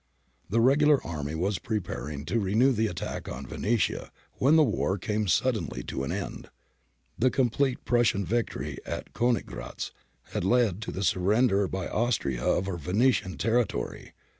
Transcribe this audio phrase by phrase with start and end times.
[0.49, 4.97] The regular army was preparing to re new the attack on Venetia when the war
[4.97, 6.49] came suddenly to an end.
[7.19, 9.91] The complete Prussian victory at Koniggratz
[10.33, 14.11] had led to the surrender by Austria of her Venetian terri 1 Morley, ii.